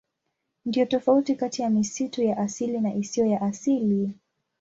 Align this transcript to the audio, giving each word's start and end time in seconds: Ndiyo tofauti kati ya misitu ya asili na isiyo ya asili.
Ndiyo 0.65 0.85
tofauti 0.85 1.35
kati 1.35 1.61
ya 1.61 1.69
misitu 1.69 2.23
ya 2.23 2.37
asili 2.37 2.79
na 2.81 2.93
isiyo 2.95 3.25
ya 3.25 3.41
asili. 3.41 4.11